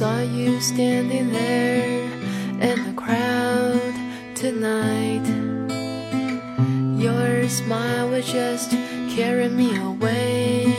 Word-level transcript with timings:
you 0.00 0.58
standing 0.58 1.30
there 1.32 2.00
in 2.62 2.82
the 2.86 2.94
crowd 2.96 3.94
tonight. 4.34 5.22
Your 6.98 7.46
smile 7.46 8.08
would 8.08 8.24
just 8.24 8.70
carry 9.14 9.50
me 9.50 9.76
away 9.76 10.74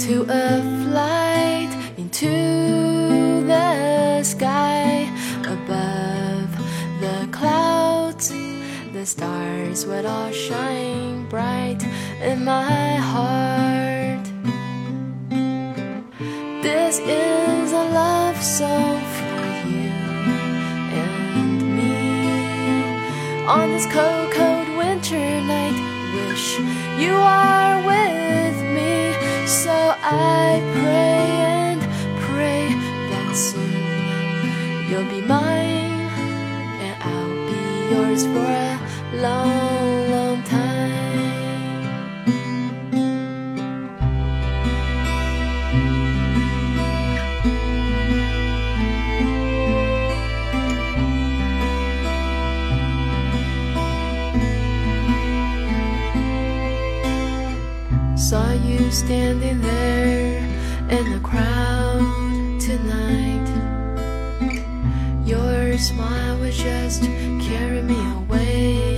to 0.00 0.22
a 0.22 0.82
flight 0.82 1.70
into 1.96 3.46
the 3.46 4.24
sky 4.24 5.08
above 5.46 6.50
the 7.00 7.28
clouds. 7.30 8.30
The 8.92 9.06
stars 9.06 9.86
would 9.86 10.06
all 10.06 10.32
shine 10.32 11.28
bright 11.28 11.84
in 12.20 12.44
my 12.44 12.96
heart. 12.96 14.26
This 16.62 16.98
is 16.98 17.35
song 18.46 19.00
for 19.00 19.68
you 19.68 19.90
and 20.94 21.60
me. 21.76 21.98
On 23.48 23.70
this 23.72 23.86
cold, 23.86 24.30
cold 24.30 24.68
winter 24.78 25.18
night, 25.18 25.74
wish 26.14 26.60
you 26.96 27.14
are 27.16 27.84
with 27.84 28.56
me. 28.76 29.12
So 29.48 29.74
I 30.00 30.62
pray 30.78 31.26
and 31.58 31.80
pray 32.20 32.68
that 33.10 33.34
soon 33.34 34.88
you'll 34.88 35.10
be 35.10 35.26
mine 35.26 36.06
and 36.86 36.96
I'll 37.02 37.38
be 37.50 37.64
yours 37.92 38.26
for 38.26 38.46
a 38.46 38.78
long, 39.24 40.05
Saw 58.28 58.52
you 58.54 58.90
standing 58.90 59.60
there 59.60 60.38
in 60.90 61.12
the 61.12 61.20
crowd 61.22 62.60
tonight. 62.60 63.46
Your 65.24 65.78
smile 65.78 66.36
would 66.40 66.52
just 66.52 67.02
carry 67.02 67.82
me 67.82 67.94
away 68.16 68.96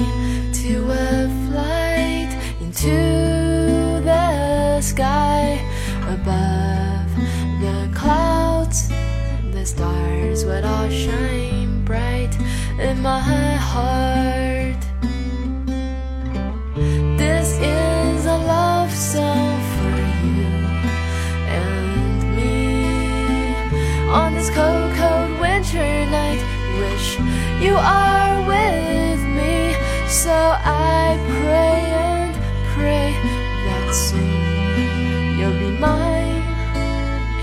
to 0.54 0.90
a 0.90 1.28
flight 1.46 2.30
into 2.62 4.00
the 4.02 4.80
sky 4.80 5.60
above 6.08 7.14
the 7.60 7.90
clouds. 7.94 8.88
The 9.52 9.66
stars 9.66 10.46
would 10.46 10.64
all 10.64 10.88
shine 10.88 11.84
bright 11.84 12.34
in 12.80 13.02
my 13.02 13.20
heart. 13.20 14.58
you 27.61 27.75
are 27.75 28.41
with 28.47 29.20
me. 29.39 29.75
So 30.09 30.31
I 30.31 31.19
pray 31.28 31.81
and 32.06 32.34
pray 32.75 33.12
that 33.67 33.95
soon 33.95 35.39
you'll 35.39 35.58
be 35.58 35.70
mine 35.79 36.42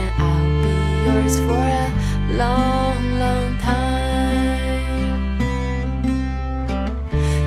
and 0.02 0.12
I'll 0.28 0.54
be 0.64 0.75
yours 1.06 1.36
for 1.40 1.66
a 1.84 1.92
long, 2.34 3.20
long 3.20 3.58
time. 3.59 5.38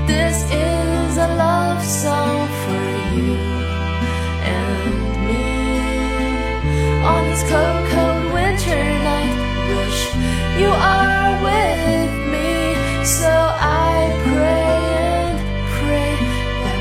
This 0.07 0.37
is 0.53 1.17
a 1.17 1.29
love 1.37 1.83
song 1.83 2.49
for 2.63 2.85
you 3.17 3.35
and 4.45 4.95
me 5.27 5.45
on 7.03 7.25
this 7.31 7.43
cold. 7.51 7.88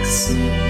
see 0.07 0.67